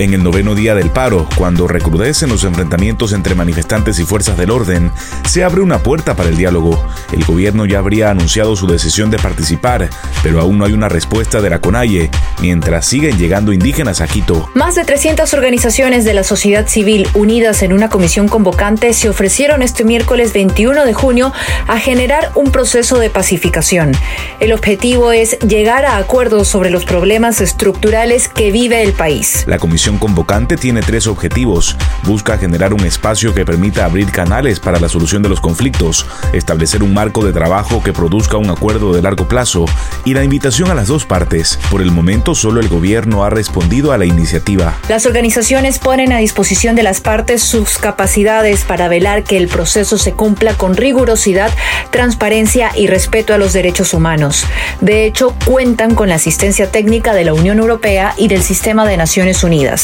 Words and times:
En 0.00 0.14
el 0.14 0.22
noveno 0.22 0.54
día 0.54 0.74
del 0.74 0.88
paro, 0.88 1.28
cuando 1.36 1.68
recrudecen 1.68 2.30
los 2.30 2.44
enfrentamientos 2.44 3.12
entre 3.12 3.34
manifestantes 3.34 3.98
y 3.98 4.06
fuerzas 4.06 4.38
del 4.38 4.50
orden, 4.50 4.90
se 5.28 5.44
abre 5.44 5.60
una 5.60 5.82
puerta 5.82 6.16
para 6.16 6.30
el 6.30 6.38
diálogo. 6.38 6.82
El 7.12 7.22
gobierno 7.22 7.66
ya 7.66 7.80
habría 7.80 8.08
anunciado 8.08 8.56
su 8.56 8.66
decisión 8.66 9.10
de 9.10 9.18
participar, 9.18 9.90
pero 10.22 10.40
aún 10.40 10.56
no 10.56 10.64
hay 10.64 10.72
una 10.72 10.88
respuesta 10.88 11.42
de 11.42 11.50
la 11.50 11.60
CONAIE, 11.60 12.10
mientras 12.40 12.86
siguen 12.86 13.18
llegando 13.18 13.52
indígenas 13.52 14.00
a 14.00 14.06
Quito. 14.06 14.48
Más 14.54 14.74
de 14.74 14.86
300 14.86 15.34
organizaciones 15.34 16.06
de 16.06 16.14
la 16.14 16.24
sociedad 16.24 16.66
civil 16.66 17.06
unidas 17.12 17.62
en 17.62 17.74
una 17.74 17.90
comisión 17.90 18.26
convocante 18.26 18.94
se 18.94 19.10
ofrecieron 19.10 19.60
este 19.60 19.84
miércoles 19.84 20.32
21 20.32 20.86
de 20.86 20.94
junio 20.94 21.34
a 21.66 21.78
generar 21.78 22.32
un 22.36 22.52
proceso 22.52 22.98
de 22.98 23.10
pacificación. 23.10 23.92
El 24.40 24.54
objetivo 24.54 25.12
es 25.12 25.38
llegar 25.40 25.84
a 25.84 25.98
acuerdos 25.98 26.48
sobre 26.48 26.70
los 26.70 26.86
problemas 26.86 27.42
estructurales 27.42 28.28
que 28.28 28.50
vive 28.50 28.82
el 28.82 28.94
país. 28.94 29.44
La 29.46 29.58
comisión 29.58 29.89
convocante 29.98 30.56
tiene 30.56 30.80
tres 30.82 31.06
objetivos. 31.06 31.76
Busca 32.04 32.38
generar 32.38 32.74
un 32.74 32.84
espacio 32.84 33.34
que 33.34 33.44
permita 33.44 33.84
abrir 33.84 34.10
canales 34.10 34.60
para 34.60 34.80
la 34.80 34.88
solución 34.88 35.22
de 35.22 35.28
los 35.28 35.40
conflictos, 35.40 36.06
establecer 36.32 36.82
un 36.82 36.94
marco 36.94 37.24
de 37.24 37.32
trabajo 37.32 37.82
que 37.82 37.92
produzca 37.92 38.36
un 38.36 38.50
acuerdo 38.50 38.92
de 38.92 39.02
largo 39.02 39.28
plazo 39.28 39.64
y 40.04 40.14
la 40.14 40.24
invitación 40.24 40.70
a 40.70 40.74
las 40.74 40.88
dos 40.88 41.06
partes. 41.06 41.58
Por 41.70 41.82
el 41.82 41.90
momento 41.90 42.34
solo 42.34 42.60
el 42.60 42.68
gobierno 42.68 43.24
ha 43.24 43.30
respondido 43.30 43.92
a 43.92 43.98
la 43.98 44.04
iniciativa. 44.04 44.74
Las 44.88 45.06
organizaciones 45.06 45.78
ponen 45.78 46.12
a 46.12 46.18
disposición 46.18 46.76
de 46.76 46.82
las 46.82 47.00
partes 47.00 47.42
sus 47.42 47.78
capacidades 47.78 48.64
para 48.64 48.88
velar 48.88 49.24
que 49.24 49.36
el 49.36 49.48
proceso 49.48 49.98
se 49.98 50.12
cumpla 50.12 50.54
con 50.54 50.76
rigurosidad, 50.76 51.50
transparencia 51.90 52.70
y 52.76 52.86
respeto 52.86 53.34
a 53.34 53.38
los 53.38 53.52
derechos 53.52 53.94
humanos. 53.94 54.44
De 54.80 55.04
hecho, 55.04 55.34
cuentan 55.44 55.94
con 55.94 56.08
la 56.08 56.16
asistencia 56.16 56.70
técnica 56.70 57.14
de 57.14 57.24
la 57.24 57.34
Unión 57.34 57.58
Europea 57.58 58.14
y 58.16 58.28
del 58.28 58.42
Sistema 58.42 58.86
de 58.86 58.96
Naciones 58.96 59.42
Unidas. 59.44 59.79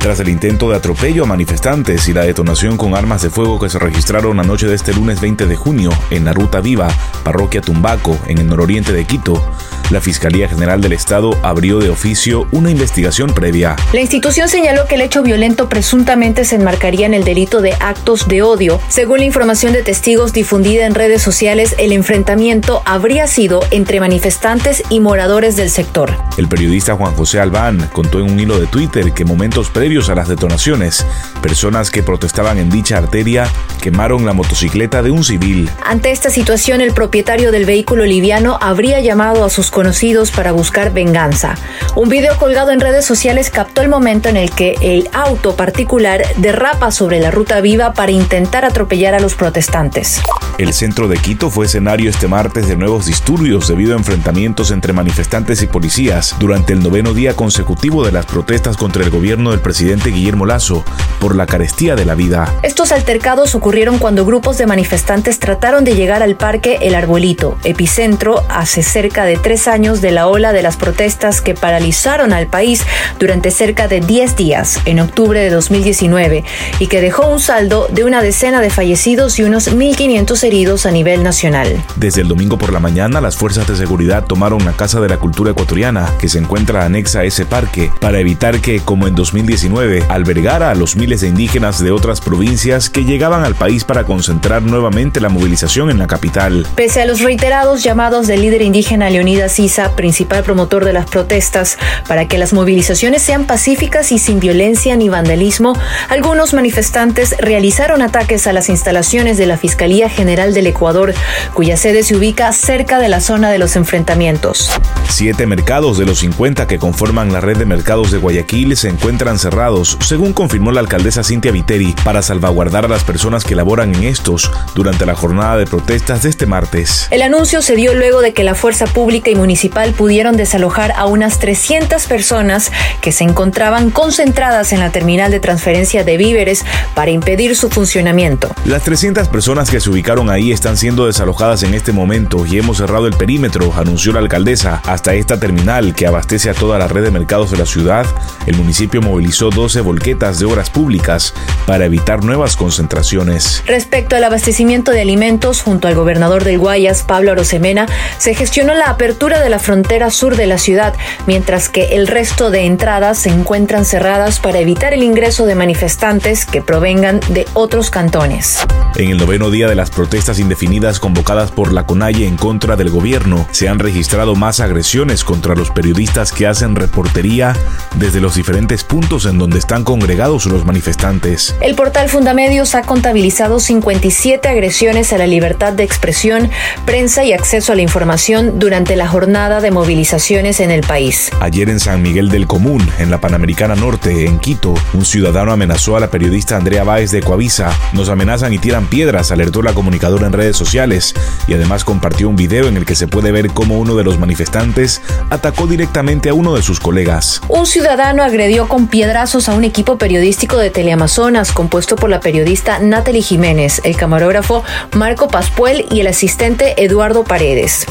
Tras 0.00 0.20
el 0.20 0.28
intento 0.28 0.70
de 0.70 0.76
atropello 0.76 1.24
a 1.24 1.26
manifestantes 1.26 2.08
y 2.08 2.12
la 2.12 2.22
detonación 2.22 2.76
con 2.76 2.94
armas 2.94 3.22
de 3.22 3.30
fuego 3.30 3.58
que 3.58 3.68
se 3.68 3.78
registraron 3.78 4.36
la 4.36 4.42
noche 4.42 4.66
de 4.66 4.74
este 4.74 4.94
lunes 4.94 5.20
20 5.20 5.46
de 5.46 5.56
junio 5.56 5.90
en 6.10 6.24
la 6.24 6.32
Ruta 6.32 6.60
Viva, 6.60 6.88
parroquia 7.24 7.60
Tumbaco, 7.60 8.16
en 8.26 8.38
el 8.38 8.46
nororiente 8.46 8.92
de 8.92 9.04
Quito, 9.04 9.42
la 9.90 10.00
Fiscalía 10.00 10.48
General 10.48 10.80
del 10.80 10.92
Estado 10.92 11.38
abrió 11.42 11.78
de 11.78 11.90
oficio 11.90 12.46
una 12.52 12.70
investigación 12.70 13.32
previa. 13.32 13.76
La 13.92 14.00
institución 14.00 14.48
señaló 14.48 14.86
que 14.86 14.96
el 14.96 15.00
hecho 15.00 15.22
violento 15.22 15.68
presuntamente 15.68 16.44
se 16.44 16.56
enmarcaría 16.56 17.06
en 17.06 17.14
el 17.14 17.24
delito 17.24 17.60
de 17.60 17.72
actos 17.80 18.28
de 18.28 18.42
odio. 18.42 18.80
Según 18.88 19.18
la 19.18 19.24
información 19.24 19.72
de 19.72 19.82
testigos 19.82 20.32
difundida 20.32 20.86
en 20.86 20.94
redes 20.94 21.22
sociales, 21.22 21.74
el 21.78 21.92
enfrentamiento 21.92 22.82
habría 22.84 23.26
sido 23.26 23.60
entre 23.70 24.00
manifestantes 24.00 24.82
y 24.90 25.00
moradores 25.00 25.56
del 25.56 25.70
sector. 25.70 26.14
El 26.36 26.48
periodista 26.48 26.94
Juan 26.94 27.14
José 27.14 27.40
Albán 27.40 27.88
contó 27.92 28.20
en 28.20 28.30
un 28.30 28.38
hilo 28.38 28.58
de 28.60 28.66
Twitter 28.66 29.12
que 29.12 29.24
momentos 29.24 29.70
previos 29.70 30.08
a 30.10 30.14
las 30.14 30.28
detonaciones, 30.28 31.06
personas 31.42 31.90
que 31.90 32.02
protestaban 32.02 32.58
en 32.58 32.70
dicha 32.70 32.98
arteria 32.98 33.48
quemaron 33.80 34.26
la 34.26 34.32
motocicleta 34.32 35.02
de 35.02 35.10
un 35.10 35.24
civil. 35.24 35.70
Ante 35.84 36.10
esta 36.10 36.30
situación, 36.30 36.80
el 36.80 36.92
propietario 36.92 37.52
del 37.52 37.64
vehículo 37.64 38.04
liviano 38.04 38.58
habría 38.60 39.00
llamado 39.00 39.44
a 39.44 39.50
sus 39.50 39.70
conocidos 39.78 40.32
para 40.32 40.50
buscar 40.50 40.92
venganza. 40.92 41.54
Un 41.94 42.08
video 42.08 42.36
colgado 42.36 42.72
en 42.72 42.80
redes 42.80 43.04
sociales 43.04 43.48
captó 43.48 43.80
el 43.80 43.88
momento 43.88 44.28
en 44.28 44.36
el 44.36 44.50
que 44.50 44.74
el 44.80 45.08
auto 45.12 45.54
particular 45.54 46.24
derrapa 46.38 46.90
sobre 46.90 47.20
la 47.20 47.30
ruta 47.30 47.60
viva 47.60 47.92
para 47.92 48.10
intentar 48.10 48.64
atropellar 48.64 49.14
a 49.14 49.20
los 49.20 49.36
protestantes. 49.36 50.20
El 50.58 50.72
centro 50.72 51.06
de 51.06 51.16
Quito 51.18 51.48
fue 51.50 51.66
escenario 51.66 52.10
este 52.10 52.26
martes 52.26 52.66
de 52.66 52.74
nuevos 52.74 53.06
disturbios 53.06 53.68
debido 53.68 53.94
a 53.94 53.98
enfrentamientos 53.98 54.72
entre 54.72 54.92
manifestantes 54.92 55.62
y 55.62 55.68
policías 55.68 56.34
durante 56.40 56.72
el 56.72 56.82
noveno 56.82 57.14
día 57.14 57.34
consecutivo 57.34 58.04
de 58.04 58.10
las 58.10 58.26
protestas 58.26 58.76
contra 58.76 59.04
el 59.04 59.10
gobierno 59.10 59.52
del 59.52 59.60
presidente 59.60 60.10
Guillermo 60.10 60.44
Lazo 60.44 60.84
por 61.20 61.36
la 61.36 61.46
carestía 61.46 61.94
de 61.94 62.04
la 62.04 62.16
vida. 62.16 62.52
Estos 62.64 62.90
altercados 62.90 63.54
ocurrieron 63.54 63.98
cuando 63.98 64.26
grupos 64.26 64.58
de 64.58 64.66
manifestantes 64.66 65.38
trataron 65.38 65.84
de 65.84 65.94
llegar 65.94 66.24
al 66.24 66.34
parque 66.34 66.78
El 66.82 66.96
Arbolito, 66.96 67.56
epicentro 67.62 68.42
hace 68.48 68.82
cerca 68.82 69.24
de 69.24 69.36
tres 69.36 69.67
años 69.68 70.00
de 70.00 70.10
la 70.10 70.26
ola 70.26 70.52
de 70.52 70.62
las 70.62 70.76
protestas 70.76 71.40
que 71.40 71.54
paralizaron 71.54 72.32
al 72.32 72.48
país 72.48 72.82
durante 73.18 73.50
cerca 73.50 73.86
de 73.86 74.00
10 74.00 74.36
días 74.36 74.80
en 74.84 75.00
octubre 75.00 75.40
de 75.40 75.50
2019 75.50 76.44
y 76.78 76.86
que 76.88 77.00
dejó 77.00 77.28
un 77.28 77.40
saldo 77.40 77.86
de 77.92 78.04
una 78.04 78.22
decena 78.22 78.60
de 78.60 78.70
fallecidos 78.70 79.38
y 79.38 79.44
unos 79.44 79.70
1.500 79.70 80.42
heridos 80.44 80.86
a 80.86 80.90
nivel 80.90 81.22
nacional. 81.22 81.84
Desde 81.96 82.22
el 82.22 82.28
domingo 82.28 82.58
por 82.58 82.72
la 82.72 82.80
mañana, 82.80 83.20
las 83.20 83.36
fuerzas 83.36 83.66
de 83.68 83.76
seguridad 83.76 84.24
tomaron 84.24 84.64
la 84.64 84.72
Casa 84.72 85.00
de 85.00 85.08
la 85.08 85.18
Cultura 85.18 85.52
Ecuatoriana, 85.52 86.10
que 86.18 86.28
se 86.28 86.38
encuentra 86.38 86.84
anexa 86.84 87.20
a 87.20 87.24
ese 87.24 87.46
parque, 87.46 87.90
para 88.00 88.18
evitar 88.18 88.60
que, 88.60 88.80
como 88.80 89.06
en 89.06 89.14
2019, 89.14 90.04
albergara 90.08 90.70
a 90.70 90.74
los 90.74 90.96
miles 90.96 91.20
de 91.20 91.28
indígenas 91.28 91.82
de 91.82 91.90
otras 91.90 92.20
provincias 92.20 92.90
que 92.90 93.04
llegaban 93.04 93.44
al 93.44 93.54
país 93.54 93.84
para 93.84 94.04
concentrar 94.04 94.62
nuevamente 94.62 95.20
la 95.20 95.28
movilización 95.28 95.90
en 95.90 95.98
la 95.98 96.06
capital. 96.06 96.66
Pese 96.74 97.02
a 97.02 97.06
los 97.06 97.20
reiterados 97.20 97.82
llamados 97.82 98.26
del 98.26 98.42
líder 98.42 98.62
indígena 98.62 99.10
Leonidas 99.10 99.57
Sisa, 99.58 99.96
principal 99.96 100.44
promotor 100.44 100.84
de 100.84 100.92
las 100.92 101.06
protestas, 101.06 101.78
para 102.06 102.28
que 102.28 102.38
las 102.38 102.52
movilizaciones 102.52 103.22
sean 103.22 103.44
pacíficas 103.44 104.12
y 104.12 104.20
sin 104.20 104.38
violencia 104.38 104.94
ni 104.94 105.08
vandalismo, 105.08 105.76
algunos 106.08 106.54
manifestantes 106.54 107.34
realizaron 107.40 108.00
ataques 108.00 108.46
a 108.46 108.52
las 108.52 108.68
instalaciones 108.68 109.36
de 109.36 109.46
la 109.46 109.56
Fiscalía 109.56 110.08
General 110.08 110.54
del 110.54 110.68
Ecuador, 110.68 111.12
cuya 111.54 111.76
sede 111.76 112.04
se 112.04 112.14
ubica 112.14 112.52
cerca 112.52 113.00
de 113.00 113.08
la 113.08 113.20
zona 113.20 113.50
de 113.50 113.58
los 113.58 113.74
enfrentamientos. 113.74 114.70
Siete 115.08 115.44
mercados 115.44 115.98
de 115.98 116.06
los 116.06 116.20
50 116.20 116.68
que 116.68 116.78
conforman 116.78 117.32
la 117.32 117.40
red 117.40 117.56
de 117.56 117.66
mercados 117.66 118.12
de 118.12 118.18
Guayaquil 118.18 118.76
se 118.76 118.88
encuentran 118.88 119.40
cerrados, 119.40 119.98
según 120.00 120.34
confirmó 120.34 120.70
la 120.70 120.78
alcaldesa 120.78 121.24
Cintia 121.24 121.50
Viteri, 121.50 121.96
para 122.04 122.22
salvaguardar 122.22 122.84
a 122.84 122.88
las 122.88 123.02
personas 123.02 123.42
que 123.42 123.56
laboran 123.56 123.92
en 123.96 124.04
estos 124.04 124.52
durante 124.76 125.04
la 125.04 125.16
jornada 125.16 125.56
de 125.56 125.66
protestas 125.66 126.22
de 126.22 126.28
este 126.28 126.46
martes. 126.46 127.08
El 127.10 127.22
anuncio 127.22 127.60
se 127.60 127.74
dio 127.74 127.94
luego 127.94 128.20
de 128.20 128.32
que 128.32 128.44
la 128.44 128.54
fuerza 128.54 128.86
pública 128.86 129.30
y 129.30 129.34
municipal 129.48 129.94
pudieron 129.94 130.36
desalojar 130.36 130.92
a 130.94 131.06
unas 131.06 131.38
300 131.38 132.04
personas 132.04 132.70
que 133.00 133.12
se 133.12 133.24
encontraban 133.24 133.90
concentradas 133.90 134.74
en 134.74 134.80
la 134.80 134.92
terminal 134.92 135.30
de 135.30 135.40
transferencia 135.40 136.04
de 136.04 136.18
víveres 136.18 136.66
para 136.94 137.12
impedir 137.12 137.56
su 137.56 137.70
funcionamiento. 137.70 138.54
Las 138.66 138.82
300 138.82 139.26
personas 139.28 139.70
que 139.70 139.80
se 139.80 139.88
ubicaron 139.88 140.28
ahí 140.28 140.52
están 140.52 140.76
siendo 140.76 141.06
desalojadas 141.06 141.62
en 141.62 141.72
este 141.72 141.92
momento 141.92 142.44
y 142.44 142.58
hemos 142.58 142.76
cerrado 142.76 143.06
el 143.06 143.14
perímetro, 143.14 143.72
anunció 143.74 144.12
la 144.12 144.18
alcaldesa. 144.18 144.82
Hasta 144.84 145.14
esta 145.14 145.40
terminal 145.40 145.94
que 145.94 146.06
abastece 146.06 146.50
a 146.50 146.54
toda 146.54 146.78
la 146.78 146.86
red 146.86 147.04
de 147.04 147.10
mercados 147.10 147.50
de 147.50 147.56
la 147.56 147.64
ciudad, 147.64 148.04
el 148.44 148.54
municipio 148.54 149.00
movilizó 149.00 149.48
12 149.48 149.80
volquetas 149.80 150.38
de 150.38 150.44
obras 150.44 150.68
públicas 150.68 151.32
para 151.64 151.86
evitar 151.86 152.22
nuevas 152.22 152.54
concentraciones. 152.54 153.62
Respecto 153.64 154.14
al 154.14 154.24
abastecimiento 154.24 154.90
de 154.90 155.00
alimentos, 155.00 155.62
junto 155.62 155.88
al 155.88 155.94
gobernador 155.94 156.44
del 156.44 156.58
Guayas, 156.58 157.02
Pablo 157.02 157.32
Arosemena, 157.32 157.86
se 158.18 158.34
gestionó 158.34 158.74
la 158.74 158.90
apertura 158.90 159.37
de 159.40 159.48
la 159.48 159.58
frontera 159.58 160.10
sur 160.10 160.36
de 160.36 160.46
la 160.46 160.58
ciudad, 160.58 160.94
mientras 161.26 161.68
que 161.68 161.96
el 161.96 162.06
resto 162.06 162.50
de 162.50 162.66
entradas 162.66 163.18
se 163.18 163.30
encuentran 163.30 163.84
cerradas 163.84 164.38
para 164.40 164.58
evitar 164.58 164.92
el 164.92 165.02
ingreso 165.02 165.46
de 165.46 165.54
manifestantes 165.54 166.44
que 166.44 166.62
provengan 166.62 167.20
de 167.28 167.46
otros 167.54 167.90
cantones. 167.90 168.58
En 168.98 169.10
el 169.10 169.16
noveno 169.16 169.52
día 169.52 169.68
de 169.68 169.76
las 169.76 169.90
protestas, 169.90 170.40
indefinidas 170.40 170.98
convocadas 170.98 171.52
por 171.52 171.72
la 171.72 171.86
CONAIE 171.86 172.26
en 172.26 172.36
contra 172.36 172.74
del 172.74 172.90
gobierno, 172.90 173.46
se 173.52 173.68
han 173.68 173.78
registrado 173.78 174.34
más 174.34 174.58
agresiones 174.58 175.22
contra 175.22 175.54
los 175.54 175.70
periodistas 175.70 176.32
que 176.32 176.48
hacen 176.48 176.74
reportería 176.74 177.54
desde 177.94 178.20
los 178.20 178.34
diferentes 178.34 178.82
puntos 178.82 179.24
en 179.26 179.38
donde 179.38 179.60
están 179.60 179.84
congregados 179.84 180.46
los 180.46 180.64
manifestantes. 180.64 181.54
El 181.60 181.76
portal 181.76 182.08
Fundamedios 182.08 182.74
ha 182.74 182.82
contabilizado 182.82 183.60
57 183.60 184.48
agresiones 184.48 185.12
a 185.12 185.18
la 185.18 185.28
libertad 185.28 185.74
de 185.74 185.84
expresión, 185.84 186.50
prensa 186.84 187.22
y 187.22 187.32
acceso 187.32 187.70
a 187.70 187.76
la 187.76 187.82
información 187.82 188.58
durante 188.58 188.96
la 188.96 189.06
jornada 189.06 189.60
de 189.60 189.70
movilizaciones 189.70 190.58
en 190.58 190.72
el 190.72 190.80
país. 190.80 191.30
Ayer 191.38 191.70
en 191.70 191.78
San 191.78 192.02
Miguel 192.02 192.30
del 192.30 192.48
Común, 192.48 192.84
en 192.98 193.12
la 193.12 193.20
Panamericana 193.20 193.76
Norte, 193.76 194.26
en 194.26 194.40
Quito, 194.40 194.74
un 194.92 195.04
ciudadano 195.04 195.52
amenazó 195.52 195.96
a 195.96 196.00
la 196.00 196.10
periodista 196.10 196.56
Andrea 196.56 196.82
Báez 196.82 197.12
de 197.12 197.22
Coavisa. 197.22 197.70
Nos 197.92 198.08
amenazan 198.08 198.52
y 198.52 198.58
tiran 198.58 198.87
piedras, 198.88 199.30
alertó 199.30 199.62
la 199.62 199.74
comunicación 199.74 200.24
en 200.24 200.32
redes 200.32 200.56
sociales 200.56 201.14
y 201.46 201.54
además 201.54 201.84
compartió 201.84 202.28
un 202.28 202.36
video 202.36 202.68
en 202.68 202.76
el 202.76 202.84
que 202.84 202.94
se 202.94 203.08
puede 203.08 203.32
ver 203.32 203.50
cómo 203.50 203.78
uno 203.78 203.94
de 203.94 204.04
los 204.04 204.18
manifestantes 204.18 205.02
atacó 205.30 205.66
directamente 205.66 206.28
a 206.28 206.34
uno 206.34 206.54
de 206.54 206.62
sus 206.62 206.80
colegas. 206.80 207.40
Un 207.48 207.66
ciudadano 207.66 208.22
agredió 208.22 208.68
con 208.68 208.86
piedrazos 208.86 209.48
a 209.48 209.54
un 209.54 209.64
equipo 209.64 209.98
periodístico 209.98 210.58
de 210.58 210.70
Teleamazonas 210.70 211.52
compuesto 211.52 211.96
por 211.96 212.10
la 212.10 212.20
periodista 212.20 212.78
Natalie 212.78 213.22
Jiménez, 213.22 213.80
el 213.84 213.96
camarógrafo 213.96 214.64
Marco 214.94 215.28
Paspuel 215.28 215.86
y 215.90 216.00
el 216.00 216.06
asistente 216.06 216.82
Eduardo 216.82 217.24
Paredes. 217.24 217.86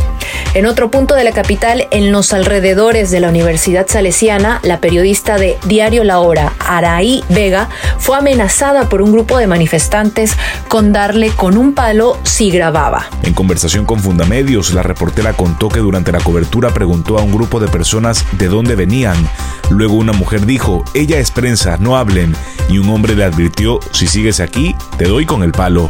En 0.53 0.65
otro 0.65 0.89
punto 0.89 1.15
de 1.15 1.23
la 1.23 1.31
capital, 1.31 1.87
en 1.91 2.11
los 2.11 2.33
alrededores 2.33 3.11
de 3.11 3.19
la 3.19 3.29
Universidad 3.29 3.87
Salesiana, 3.87 4.59
la 4.63 4.79
periodista 4.79 5.37
de 5.37 5.57
Diario 5.65 6.03
La 6.03 6.19
Hora, 6.19 6.53
Araí 6.59 7.23
Vega, 7.29 7.69
fue 7.99 8.17
amenazada 8.17 8.89
por 8.89 9.01
un 9.01 9.11
grupo 9.11 9.37
de 9.37 9.47
manifestantes 9.47 10.33
con 10.67 10.86
darle 10.93 11.29
con 11.29 11.57
un 11.57 11.73
palo 11.73 12.17
si 12.23 12.49
grababa. 12.49 13.07
En 13.23 13.33
conversación 13.33 13.85
con 13.85 13.99
Fundamedios, 13.99 14.73
la 14.73 14.83
reportera 14.83 15.33
contó 15.33 15.69
que 15.69 15.79
durante 15.79 16.11
la 16.11 16.19
cobertura 16.19 16.73
preguntó 16.73 17.17
a 17.17 17.21
un 17.21 17.31
grupo 17.31 17.59
de 17.59 17.67
personas 17.67 18.25
de 18.33 18.47
dónde 18.47 18.75
venían. 18.75 19.17
Luego 19.69 19.95
una 19.95 20.13
mujer 20.13 20.45
dijo, 20.45 20.83
ella 20.93 21.17
es 21.17 21.31
prensa, 21.31 21.77
no 21.77 21.97
hablen. 21.97 22.35
Y 22.69 22.77
un 22.79 22.89
hombre 22.89 23.15
le 23.15 23.23
advirtió, 23.23 23.79
si 23.91 24.07
sigues 24.07 24.39
aquí, 24.39 24.75
te 24.97 25.05
doy 25.05 25.25
con 25.25 25.43
el 25.43 25.51
palo. 25.51 25.89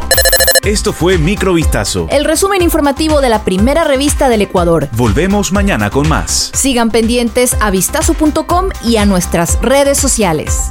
Esto 0.64 0.92
fue 0.92 1.18
Microvistazo. 1.18 2.08
El 2.10 2.24
resumen 2.24 2.62
informativo 2.62 3.20
de 3.20 3.28
la 3.28 3.44
primera 3.44 3.84
revista 3.84 4.28
del 4.28 4.42
Ecuador. 4.42 4.88
Volvemos 4.92 5.52
mañana 5.52 5.88
con 5.90 6.08
más. 6.08 6.50
Sigan 6.52 6.90
pendientes 6.90 7.56
a 7.60 7.70
vistazo.com 7.70 8.68
y 8.84 8.96
a 8.96 9.06
nuestras 9.06 9.58
redes 9.62 9.98
sociales. 9.98 10.68